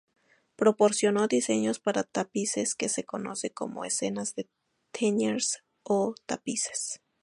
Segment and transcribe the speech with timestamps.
[0.55, 4.49] Proporcionó diseños para tapices que se conocen como "escenas de
[4.91, 7.03] Teniers o tapices".